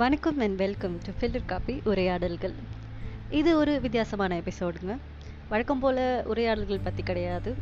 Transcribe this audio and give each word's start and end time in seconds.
வணக்கம் 0.00 0.38
and 0.38 0.56
welcome 0.56 0.94
to 1.04 1.10
filter 1.18 1.44
coffee 1.46 1.74
உரையாடல்கள். 1.84 2.52
இது 3.30 3.56
ஒரு 3.56 3.80
வித்தியாசமான 3.80 4.38
எபிசோடுங்க 4.38 4.92
வழக்கம் 5.48 5.78
போல் 5.78 6.00
உரையாடல்கள் 6.24 6.80
பற்றி 6.82 7.02
கிடையாது. 7.02 7.54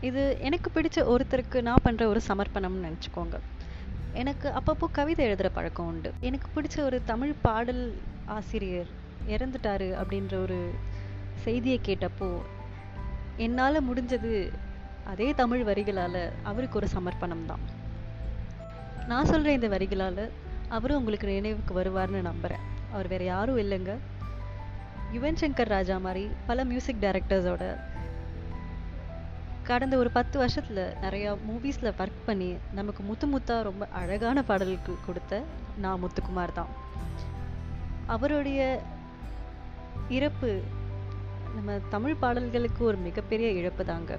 இது 0.00 0.22
எனக்கு 0.40 0.68
பிடிச்ச 0.74 1.04
ஒருத்தருக்கு 1.12 1.62
நான் 1.62 1.84
பண்ணுற 1.84 2.04
ஒரு 2.04 2.20
சமர்ப்பணம்னு 2.28 2.84
நினச்சிக்கோங்க. 2.86 3.38
எனக்கு 4.12 4.48
அப்பப்போ 4.48 4.88
கவிதை 4.92 5.24
எழுதுகிற 5.24 5.54
பழக்கம் 5.54 5.86
உண்டு. 5.86 6.12
எனக்கு 6.20 6.48
பிடிச்ச 6.56 6.80
ஒரு 6.80 7.00
தமிழ் 7.04 7.34
பாடல் 7.42 7.84
ஆசிரியர் 8.24 8.90
இறந்துட்டாரு 9.28 9.90
அப்படின்ற 10.02 10.42
ஒரு 10.42 10.70
செய்தியை 11.34 11.80
கேட்டப்போ 11.84 12.30
என்னால் 13.36 13.86
முடிஞ்சது 13.90 14.52
அதே 15.04 15.34
தமிழ் 15.42 15.62
வரிகளால் 15.62 16.22
அவருக்கு 16.42 16.76
ஒரு 16.76 16.88
சமர்ப்பணம் 16.88 17.46
தான். 17.46 17.60
நான் 19.06 19.24
சொல்கிற 19.24 19.52
இந்த 19.52 19.68
வரிகளால் 19.68 20.24
அவரும் 20.76 20.98
உங்களுக்கு 20.98 21.26
நினைவுக்கு 21.26 21.72
வருவார்னு 21.80 22.20
நம்புகிறேன் 22.20 22.66
அவர் 22.92 23.08
வேறு 23.08 23.24
யாரும் 23.24 23.58
இல்லைங்க. 23.58 23.92
யுவன் 25.14 25.40
சங்கர் 25.40 25.72
ராஜா 25.74 25.96
மாதிரி 25.98 26.24
பல 26.46 26.64
மியூசிக் 26.64 27.02
டைரக்டர்ஸோட 27.02 27.64
கடந்த 29.68 29.96
ஒரு 29.96 30.10
பத்து 30.10 30.36
வருஷத்தில் 30.38 30.82
நிறையா 31.02 31.30
மூவிஸில் 31.48 31.94
ஒர்க் 31.98 32.24
பண்ணி 32.26 32.48
நமக்கு 32.72 33.02
முத்து 33.02 33.26
முத்தா 33.26 33.56
ரொம்ப 33.62 33.84
அழகான 34.00 34.42
பாடலுக்கு 34.42 34.92
கொடுத்த 35.06 35.42
நான் 35.78 36.00
முத்துக்குமார் 36.04 36.56
தான். 36.58 36.70
அவருடைய 38.06 38.60
இறப்பு 40.08 40.50
நம்ம 41.54 41.78
தமிழ் 41.90 42.20
பாடல்களுக்கு 42.20 42.84
ஒரு 42.84 42.96
மிகப்பெரிய 42.96 43.48
இழப்பு 43.50 43.84
தாங்க 43.84 44.12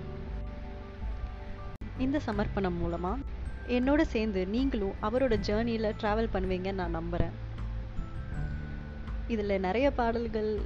இந்த 1.98 2.20
சமர்ப்பணம் 2.28 2.78
மூலமாக 2.78 3.20
என்னோட 3.68 4.02
சேர்ந்து 4.02 4.48
நீங்களும் 4.48 4.96
அவரோட 5.02 5.36
ஜேர்னியில் 5.48 5.96
ட்ராவல் 6.02 6.34
பண்ணுவீங்கன்னு 6.34 6.82
நான் 6.82 6.92
நம்புகிறேன் 6.92 7.32
இதில் 9.28 9.60
நிறைய 9.60 9.92
பாடல்கள் 9.92 10.62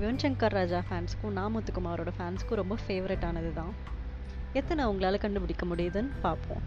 யுவன் 0.00 0.20
சங்கர் 0.22 0.52
ராஜா 0.52 0.82
ஃபேன்ஸுக்கும் 0.90 1.36
நாமத்துக்குமாரோட 1.36 2.12
ஃபேன்ஸுக்கும் 2.18 2.54
ரொம்ப 2.54 2.76
ஃபேவரட்டானது 2.88 3.52
தான் 3.52 3.72
எத்தனை 4.52 4.84
உங்களால் 4.84 5.18
கண்டுபிடிக்க 5.18 5.66
முடியுதுன்னு 5.66 6.10
பார்ப்போம். 6.22 6.62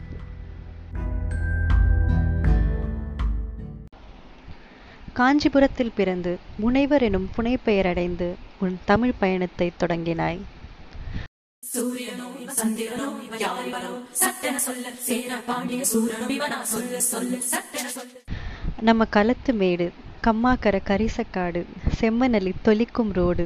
காஞ்சிபுரத்தில் 5.13 5.95
பிறந்து 5.95 6.37
முனைவர் 6.57 7.01
எனும் 7.01 7.29
புனைப்பெயரடைந்து 7.37 8.33
உன் 8.59 8.77
தமிழ் 8.85 9.13
பயணத்தை 9.19 9.71
தொடங்கினாய். 9.79 10.39
சூரியனோ 11.71 12.27
சந்திரனோ 12.57 13.05
யாரிவனோ 13.43 13.91
சட்டென 14.21 14.57
சொல்ல 14.65 14.91
சேர 15.07 15.37
பாண்டிய 15.47 15.85
சூரனோ 15.91 16.27
இவனா 16.35 16.59
சொல்லு 16.73 16.99
சொல்லு 17.01 17.37
சட்டென 17.53 17.87
சொல்லு. 17.87 18.19
நம்ம 18.87 19.05
களத்து 19.15 19.53
மேடு 19.53 19.87
கம்மாக்கர 20.27 20.75
கரிசக்காடு 20.89 21.61
செம்மணலி 21.99 22.53
தொலிக்கும் 22.67 23.11
ரோடு 23.13 23.45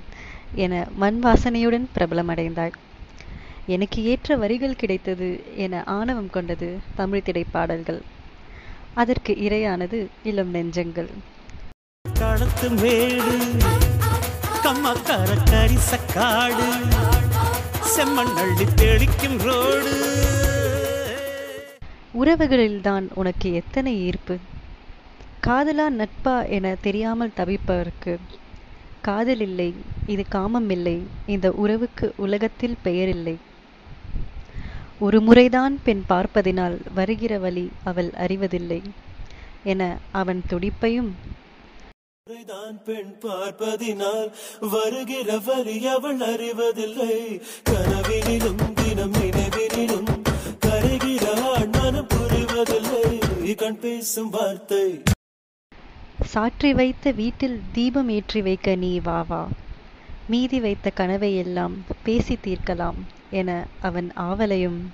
என 0.66 0.84
மண் 0.96 1.20
வாசனையுடன் 1.24 1.88
பிரபலமடைந்தாய் 1.96 2.78
எனக்கு 3.76 4.00
ஏற்ற 4.04 4.38
வரிகள் 4.44 4.80
கிடைத்தது 4.82 5.30
என 5.66 5.84
ஆணவம் 5.98 6.30
கொண்டது 6.30 6.70
தமிழ் 6.96 7.26
திரைப்பாடல்கள். 7.26 8.02
அதற்கு 8.94 9.34
இரையானது 9.48 10.00
இளம் 10.24 10.54
நெஞ்சங்கள். 10.54 11.12
களத்து 12.06 12.70
மேடு 12.82 13.36
கம்மக்கார 14.64 15.30
கரிசக்காடு 15.52 16.68
செம்மண் 17.98 18.34
அள்ளி 18.36 18.66
தெளிக்கும் 18.76 19.38
ரோடு. 19.38 19.92
உறவுகளில்தான் 22.14 23.08
உனக்கு 23.14 23.54
எத்தனை 23.54 24.02
ஈர்ப்பு? 24.06 24.38
காதலா 25.48 25.86
நட்பா 25.98 26.50
என 26.50 26.76
தெரியாமல் 26.82 27.32
தவிப்பவருக்கு 27.38 28.18
காதல் 29.02 29.40
இல்லை 29.40 29.76
இது 30.06 30.26
காமம் 30.30 30.70
இல்லை 30.70 31.04
இந்த 31.26 31.52
உறவுக்கு 31.52 32.14
உலகத்தில் 32.16 32.78
பெயரில்லை. 32.82 33.38
ஒரு 35.00 35.22
முறைதான் 35.22 35.80
பெண் 35.84 36.04
பார்ப்பதினால் 36.10 36.78
வருகிற 36.96 37.38
வழி 37.38 37.72
அவள் 37.84 38.12
அறிவதில்லை 38.18 38.82
என 39.64 39.98
அவன் 40.12 40.44
துடிப்பையும் 40.50 41.12
தான் 42.30 42.84
பெண் 42.86 43.12
பார்ப்பதினால் 43.24 44.28
வருகிற 44.74 45.38
வழி 45.38 45.88
அவள் 45.88 46.22
அறிவதில்லை. 46.22 47.16
கனவினிலும் 47.70 48.62
தினம் 48.74 49.14
நினைவினிலும் 49.14 50.10
கரைகிற 50.66 51.26
மனம் 51.76 52.08
புரிவதில்லை. 52.08 53.08
கண் 53.56 53.80
பேசும் 53.80 54.30
வார்த்தை. 54.30 54.86
சாற்றி 56.26 56.74
வைத்த 56.74 57.12
வீட்டில் 57.12 57.62
தீபம் 57.72 58.10
ஏற்றி 58.10 58.42
வைக்க 58.42 58.76
நீ 58.76 59.00
வா 59.00 59.22
வா. 59.22 59.48
மீதி 60.28 60.60
வைத்த 60.60 60.90
கனவை 60.90 61.36
எல்லாம் 61.36 61.86
பேசி 62.04 62.38
தீர்க்கலாம் 62.46 63.00
என 63.30 63.66
அவன் 63.82 64.12
ஆவலையும். 64.16 64.92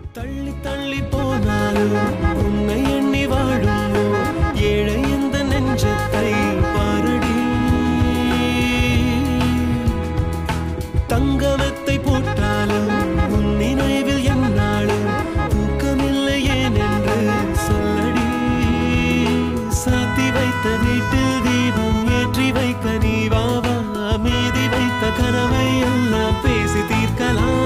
தள்ளி 0.00 0.52
தள்ளி 0.62 1.00
போனாலும் 1.10 1.96
உன்னை 2.44 2.78
எண்ணி 2.96 3.26
வாழும் 3.26 4.14
ஏழை 4.54 5.00
இந்த 5.16 5.42
நெஞ்சத்தை 5.42 6.11
வீட்டில் 21.10 21.42
தீபம் 21.46 22.02
ஏற்றி 22.18 22.46
வைக்க 22.52 22.92
நீ 23.04 23.16
வாவா 23.34 23.76
மீதி 24.24 24.64
வைத்த 24.74 25.02
கனவை 25.18 25.66
எல்லாம் 25.90 26.38
பேசி 26.42 26.82
தீர்க்கலாம். 26.90 27.60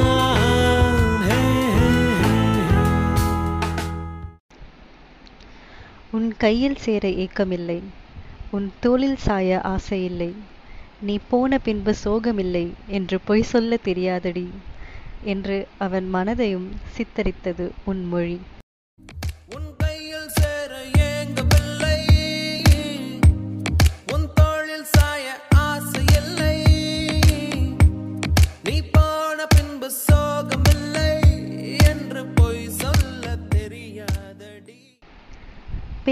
உன் 6.10 6.28
கையில் 6.36 6.76
சேர 6.76 7.08
ஏக்கமில்லை. 7.24 7.80
உன் 8.50 8.72
தோளில் 8.80 9.18
சாய 9.26 9.60
ஆசையில்லை. 9.64 10.30
நீ 11.00 11.14
போன 11.28 11.58
பின்பு 11.58 11.94
சோகமில்லை 12.04 12.66
என்று 12.86 13.16
பொய் 13.24 13.48
சொல்ல 13.52 13.78
தெரியாதடி 13.84 14.46
என்று 15.22 15.56
அவன் 15.78 16.06
மனதையும் 16.14 16.68
சித்தரித்தது 16.96 17.66
உன் 17.84 18.04
மொழி. 18.12 18.38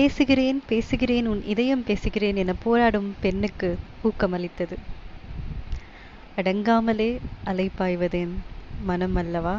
பேசுகிறேன் 0.05 0.63
பேசுகிறேன் 0.67 1.27
உன் 1.27 1.43
இதயம் 1.45 1.85
பேசுகிறேன் 1.85 2.37
என 2.37 2.53
போராடும் 2.55 3.15
பெண்ணுக்கு 3.21 3.69
ஊக்கமளித்தது. 4.05 4.77
அடங்காமலே 6.37 7.09
அலைப்பாய்வதேன் 7.47 8.35
மனம் 8.85 9.15
அல்லவா 9.15 9.55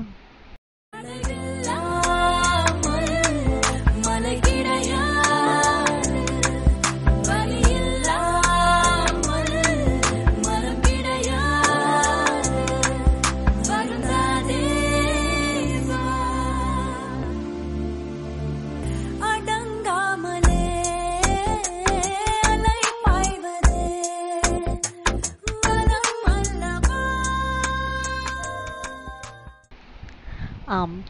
ஆம் 30.86 31.04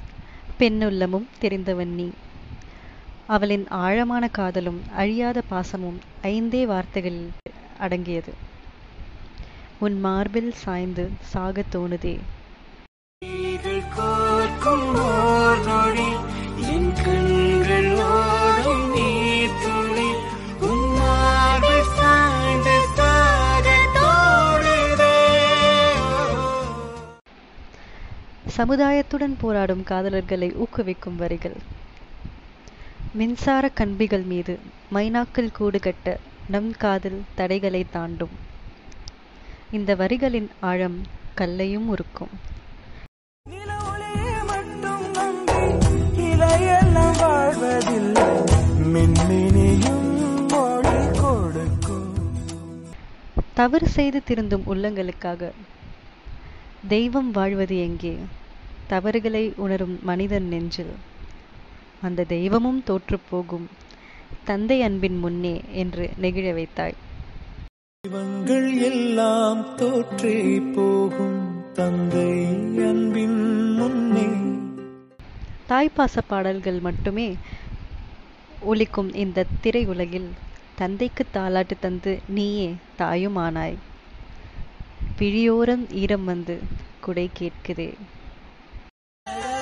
பெண்ணுள்ளமும் 0.60 1.26
தெரிந்தவன் 1.40 1.88
நீ. 1.88 2.10
அவளின் 3.28 3.66
ஆழமான 3.70 4.28
காதலும் 4.28 4.82
அழியாத 4.96 5.42
பாசமும் 5.52 6.00
ஐந்தே 6.24 6.66
வார்த்தைகளில் 6.66 7.32
அடங்கியது. 7.80 8.34
உன் 9.80 10.00
மார்பில் 10.00 10.54
சாய்ந்து 10.54 11.10
சாகத் 11.34 11.72
தோணுதே. 11.72 12.20
கோர்க்கும் 13.96 14.94
சமுதாயத்துடன் 28.58 29.36
போராடும் 29.40 29.84
காதலர்களை 29.84 30.56
ஊக்குவிக்கும் 30.56 31.16
வரிகள். 31.18 31.56
மின்சார 33.14 33.70
கம்பிகள் 33.70 34.22
மீது 34.22 34.60
மைனாக்கள் 34.94 35.52
கூடு 35.52 35.80
கட்ட 35.80 36.20
நம் 36.48 36.72
காதல் 36.72 37.22
தடைகளை 37.36 37.86
தாண்டும். 37.92 38.30
இந்த 39.72 39.96
வரிகளின் 39.96 40.50
ஆழம் 40.60 41.02
கல்லையும் 41.36 41.88
உருக்கும். 41.90 42.34
தவறு 53.54 53.88
செய்து 53.88 54.24
திருந்தும் 54.24 54.64
உள்ளங்களுக்காக 54.68 55.52
தெய்வம் 56.88 57.32
வாழ்வது 57.32 57.80
எங்கே? 57.80 58.18
தவறுகளை 58.88 59.54
உணரும் 59.56 60.00
மனிதன் 60.04 60.48
நெஞ்சில் 60.48 60.94
அந்த 62.02 62.24
தெய்வமும் 62.24 62.84
தோற்றுப் 62.84 63.28
போகும். 63.30 63.70
தந்தை 64.44 64.82
அன்பின் 64.82 65.18
முன்னே 65.18 65.62
என்று 65.72 66.10
நெகிழ 66.22 66.54
வைத்தாய். 66.54 66.94
தெய்வங்கள் 68.00 68.78
எல்லாம் 68.78 69.76
தோற்றே 69.76 70.60
போகும். 70.60 71.64
தந்தை 71.74 72.30
அன்பின் 72.86 73.72
முன்னே. 73.72 74.26
தாய்ப்பாச 75.70 76.22
பாடல்கள் 76.28 76.80
மட்டுமே 76.80 77.36
ஒலிக்கும் 78.62 79.14
இந்த 79.14 79.46
திரையுலகில் 79.64 80.30
தந்தைக்கு 80.76 81.26
தாலாட்டு 81.34 81.72
தந்து 81.80 82.20
நீயே 82.28 82.74
தாயும் 82.96 83.38
ஆனாய் 83.38 83.76
விழியோரம் 85.18 85.92
ஈரம் 85.92 86.26
வந்து 86.26 86.60
குடை 87.00 87.30
கேட்குதே. 87.40 87.94
Yeah. 89.28 89.55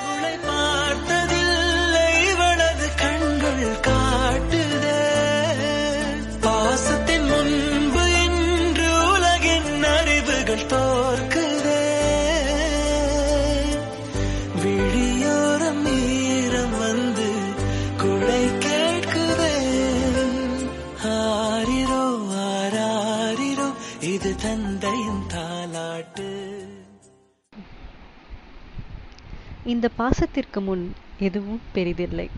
இந்த 29.65 29.89
பாசத்திற்கு 29.97 30.61
முன் 30.61 30.93
எதுவும் 31.19 31.61
பெரிதில்லை. 31.75 32.29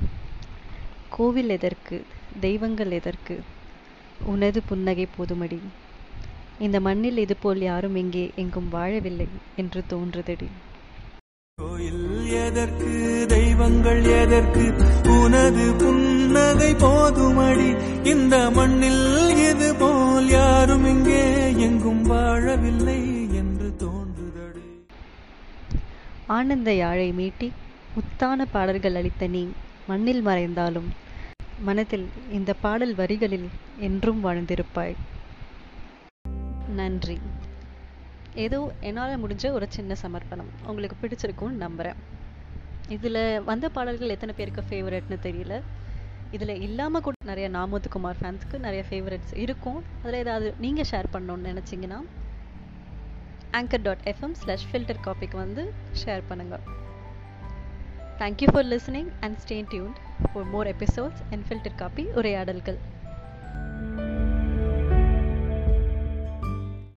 கோவில் 1.09 1.49
எதற்கு 1.49 2.05
தெய்வங்கள் 2.39 2.91
எதற்கு 2.91 3.41
உனது 4.25 4.61
புன்னகை 4.61 5.07
போதுமடி. 5.17 5.59
இந்த 6.59 6.79
மண்ணில் 6.79 7.17
இதுபோல் 7.17 7.61
யாரும் 7.61 7.95
இங்கே 7.95 8.31
எங்கும் 8.35 8.69
வாழவில்லை 8.71 9.27
என்று 9.55 9.83
தோன்றுதடி. 9.87 10.49
கோயில் 11.57 12.31
எதற்கு 12.45 13.25
தெய்வங்கள் 13.27 14.03
எதற்கு 14.03 14.73
உனது 15.17 15.73
புன்னகை 15.73 16.73
போதுமடி. 16.73 17.69
இந்த 18.03 18.51
மண்ணில் 18.51 19.05
இது 19.49 19.75
போல் 19.75 20.29
யாரும் 20.29 20.85
இங்கே 20.85 21.51
எங்கும் 21.51 22.01
வாழவில்லை. 22.01 23.24
ஆனந்த 26.33 26.69
யாழை 26.73 27.09
மீட்டி 27.17 27.47
முத்தான 27.95 28.45
பாடல்கள் 28.53 28.97
அளித்த 28.99 29.27
நீ 29.27 29.41
மண்ணில் 29.89 30.21
மறைந்தாலும் 30.21 30.87
மனதில் 31.67 32.05
இந்த 32.37 32.51
பாடல் 32.63 32.93
வரிகளில் 32.95 33.45
என்றும் 33.87 34.23
வாழ்ந்திருப்பாய். 34.25 34.95
நன்றி. 36.79 37.17
ஏதோ 38.45 38.59
என்னால் 38.87 39.21
முடிஞ்ச 39.23 39.51
ஒரு 39.51 39.67
சின்ன 39.75 39.95
சமர்ப்பணம். 40.03 40.51
உங்களுக்கு 40.71 40.97
பிடிச்சிருக்கும்னு 41.01 41.63
நம்புகிறேன் 41.65 42.01
இதில் 42.95 43.21
வந்த 43.49 43.65
பாடல்கள் 43.69 44.13
எத்தனை 44.15 44.33
பேருக்கு 44.37 44.63
ஃபேவரட்னு 44.69 45.19
தெரியல. 45.27 45.55
இதில் 46.31 46.61
இல்லாமல் 46.67 47.05
கூட 47.05 47.15
நிறைய 47.31 47.49
நாமூத்துக்குமார் 47.49 48.21
ஃபேன்ஸ்க்கு 48.21 48.65
நிறைய 48.67 48.83
ஃபேவரட்ஸ் 48.89 49.33
இருக்கும். 49.45 49.79
அதில் 50.03 50.21
ஏதாவது 50.23 50.49
நீங்கள் 50.65 50.89
ஷேர் 50.91 51.13
பண்ணணும்னு 51.13 51.51
நினச்சிங்கன்னா 51.51 51.99
anchor 53.57 53.81
dot 53.81 54.03
FM 54.03 54.33
slash 54.33 54.65
filter 54.71 55.03
காப்பிக்கு 55.05 55.37
வந்து 55.37 55.63
ஷேர் 56.05 56.23
பண்ணுங்கள் 56.29 56.63
thank you 58.19 58.47
for 58.51 58.65
listening 58.65 59.09
and 59.19 59.37
stay 59.43 59.57
tuned 59.71 59.99
for 60.33 60.45
more 60.45 60.67
episodes 60.67 61.21
and 61.31 61.45
filter 61.47 61.75
coffee 61.75 62.03
உரையாடல்கள். 62.15 62.79